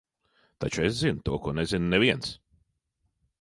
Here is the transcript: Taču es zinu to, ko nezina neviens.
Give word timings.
Taču 0.63 0.81
es 0.85 0.95
zinu 1.01 1.21
to, 1.29 1.35
ko 1.43 1.53
nezina 1.59 1.93
neviens. 1.93 2.33